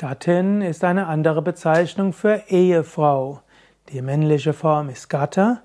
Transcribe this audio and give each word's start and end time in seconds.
Gattin 0.00 0.62
ist 0.62 0.82
eine 0.82 1.08
andere 1.08 1.42
Bezeichnung 1.42 2.14
für 2.14 2.44
Ehefrau. 2.48 3.42
Die 3.90 4.00
männliche 4.00 4.54
Form 4.54 4.88
ist 4.88 5.10
Gatte, 5.10 5.58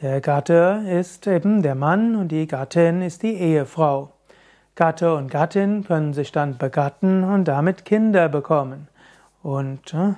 der 0.00 0.22
Gatte 0.22 0.82
ist 0.88 1.26
eben 1.26 1.60
der 1.60 1.74
Mann 1.74 2.16
und 2.16 2.28
die 2.28 2.46
Gattin 2.46 3.02
ist 3.02 3.22
die 3.22 3.34
Ehefrau. 3.34 4.14
Gatte 4.76 5.14
und 5.14 5.30
Gattin 5.30 5.84
können 5.84 6.14
sich 6.14 6.32
dann 6.32 6.56
begatten 6.56 7.22
und 7.22 7.44
damit 7.44 7.84
Kinder 7.84 8.30
bekommen. 8.30 8.88
Und 9.42 9.92
äh, 9.92 10.14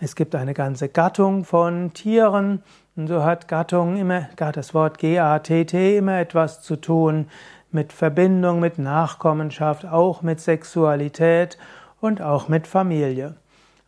es 0.00 0.16
gibt 0.16 0.34
eine 0.34 0.52
ganze 0.52 0.90
Gattung 0.90 1.46
von 1.46 1.94
Tieren 1.94 2.62
und 2.94 3.06
so 3.06 3.24
hat 3.24 3.48
Gattung 3.48 3.96
immer, 3.96 4.28
das 4.36 4.74
Wort 4.74 4.98
G-A-T-T 4.98 5.96
immer 5.96 6.18
etwas 6.18 6.60
zu 6.60 6.76
tun 6.76 7.28
mit 7.72 7.94
Verbindung, 7.94 8.60
mit 8.60 8.78
Nachkommenschaft, 8.78 9.86
auch 9.86 10.20
mit 10.20 10.40
Sexualität 10.40 11.56
und 12.04 12.20
auch 12.20 12.48
mit 12.48 12.66
Familie. 12.66 13.34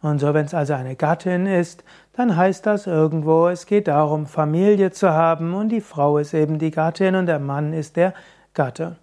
Und 0.00 0.20
so, 0.20 0.32
wenn 0.32 0.46
es 0.46 0.54
also 0.54 0.72
eine 0.72 0.96
Gattin 0.96 1.44
ist, 1.44 1.84
dann 2.14 2.34
heißt 2.34 2.64
das 2.64 2.86
irgendwo, 2.86 3.48
es 3.48 3.66
geht 3.66 3.88
darum, 3.88 4.26
Familie 4.26 4.90
zu 4.90 5.10
haben 5.10 5.52
und 5.52 5.68
die 5.68 5.82
Frau 5.82 6.16
ist 6.16 6.32
eben 6.32 6.58
die 6.58 6.70
Gattin 6.70 7.14
und 7.14 7.26
der 7.26 7.38
Mann 7.38 7.74
ist 7.74 7.96
der 7.96 8.14
Gatte. 8.54 8.96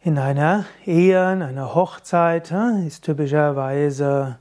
In 0.00 0.18
einer 0.18 0.64
Ehe, 0.86 1.30
in 1.32 1.42
einer 1.42 1.74
Hochzeit 1.74 2.54
ist 2.86 3.04
typischerweise 3.04 4.38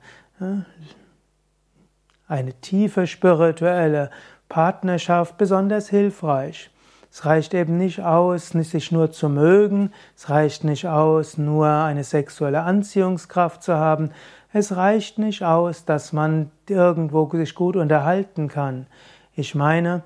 eine 2.27 2.53
tiefe 2.61 3.07
spirituelle 3.07 4.09
Partnerschaft 4.47 5.37
besonders 5.37 5.89
hilfreich. 5.89 6.69
Es 7.13 7.25
reicht 7.25 7.53
eben 7.53 7.77
nicht 7.77 8.01
aus, 8.01 8.49
sich 8.49 8.91
nur 8.91 9.11
zu 9.11 9.29
mögen, 9.29 9.93
es 10.17 10.31
reicht 10.31 10.63
nicht 10.63 10.87
aus, 10.87 11.37
nur 11.37 11.67
eine 11.67 12.03
sexuelle 12.03 12.63
Anziehungskraft 12.63 13.61
zu 13.61 13.75
haben, 13.75 14.09
es 14.51 14.75
reicht 14.75 15.19
nicht 15.19 15.43
aus, 15.43 15.85
dass 15.85 16.11
man 16.11 16.49
irgendwo 16.67 17.29
sich 17.31 17.53
gut 17.53 17.75
unterhalten 17.75 18.47
kann. 18.47 18.87
Ich 19.35 19.53
meine, 19.53 20.01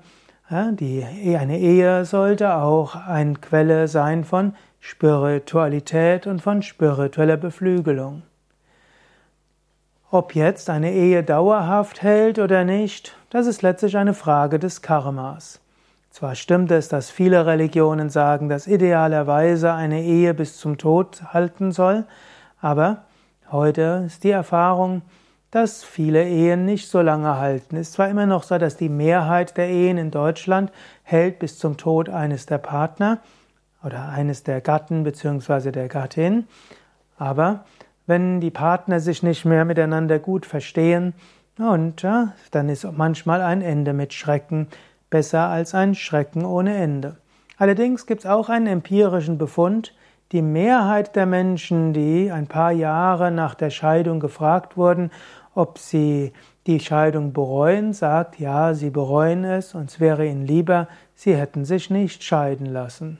die, 0.50 1.02
eine 1.34 1.58
Ehe 1.58 2.04
sollte 2.04 2.56
auch 2.56 2.94
eine 2.94 3.36
Quelle 3.36 3.88
sein 3.88 4.22
von 4.24 4.54
Spiritualität 4.78 6.26
und 6.26 6.42
von 6.42 6.60
spiritueller 6.60 7.38
Beflügelung. 7.38 8.22
Ob 10.10 10.34
jetzt 10.34 10.68
eine 10.68 10.92
Ehe 10.92 11.24
dauerhaft 11.24 12.02
hält 12.02 12.38
oder 12.38 12.64
nicht, 12.64 13.16
das 13.30 13.46
ist 13.46 13.62
letztlich 13.62 13.96
eine 13.96 14.12
Frage 14.12 14.58
des 14.58 14.82
Karmas. 14.82 15.62
Zwar 16.10 16.34
stimmt 16.34 16.70
es, 16.70 16.88
dass 16.88 17.10
viele 17.10 17.46
Religionen 17.46 18.10
sagen, 18.10 18.48
dass 18.48 18.66
idealerweise 18.66 19.72
eine 19.72 20.02
Ehe 20.02 20.34
bis 20.34 20.56
zum 20.56 20.78
Tod 20.78 21.22
halten 21.32 21.70
soll, 21.70 22.06
aber 22.60 23.04
heute 23.50 24.04
ist 24.06 24.24
die 24.24 24.30
Erfahrung, 24.30 25.02
dass 25.50 25.84
viele 25.84 26.28
Ehen 26.28 26.64
nicht 26.64 26.88
so 26.90 27.00
lange 27.00 27.36
halten. 27.38 27.76
Es 27.76 27.88
ist 27.88 27.92
zwar 27.94 28.08
immer 28.08 28.26
noch 28.26 28.42
so, 28.42 28.58
dass 28.58 28.76
die 28.76 28.88
Mehrheit 28.88 29.56
der 29.56 29.68
Ehen 29.68 29.96
in 29.96 30.10
Deutschland 30.10 30.72
hält 31.02 31.38
bis 31.38 31.58
zum 31.58 31.76
Tod 31.76 32.08
eines 32.08 32.46
der 32.46 32.58
Partner 32.58 33.18
oder 33.82 34.08
eines 34.08 34.42
der 34.42 34.60
Gatten 34.60 35.04
bzw. 35.04 35.70
der 35.70 35.88
Gattin, 35.88 36.46
aber 37.16 37.64
wenn 38.06 38.40
die 38.40 38.50
Partner 38.50 39.00
sich 39.00 39.22
nicht 39.22 39.44
mehr 39.44 39.64
miteinander 39.64 40.18
gut 40.18 40.46
verstehen, 40.46 41.14
und 41.58 42.02
ja, 42.02 42.34
dann 42.52 42.68
ist 42.68 42.86
manchmal 42.96 43.42
ein 43.42 43.62
Ende 43.62 43.92
mit 43.92 44.14
Schrecken 44.14 44.68
besser 45.10 45.48
als 45.48 45.74
ein 45.74 45.94
Schrecken 45.94 46.44
ohne 46.44 46.76
Ende. 46.76 47.16
Allerdings 47.56 48.06
gibt 48.06 48.20
es 48.20 48.26
auch 48.26 48.48
einen 48.48 48.66
empirischen 48.66 49.38
Befund, 49.38 49.94
die 50.32 50.42
Mehrheit 50.42 51.16
der 51.16 51.26
Menschen, 51.26 51.92
die 51.92 52.30
ein 52.30 52.46
paar 52.46 52.72
Jahre 52.72 53.30
nach 53.30 53.54
der 53.54 53.70
Scheidung 53.70 54.20
gefragt 54.20 54.76
wurden, 54.76 55.10
ob 55.54 55.78
sie 55.78 56.32
die 56.66 56.80
Scheidung 56.80 57.32
bereuen, 57.32 57.94
sagt, 57.94 58.38
ja, 58.38 58.74
sie 58.74 58.90
bereuen 58.90 59.44
es 59.44 59.74
und 59.74 59.90
es 59.90 60.00
wäre 60.00 60.26
ihnen 60.26 60.46
lieber, 60.46 60.86
sie 61.14 61.34
hätten 61.34 61.64
sich 61.64 61.88
nicht 61.88 62.22
scheiden 62.22 62.66
lassen. 62.66 63.18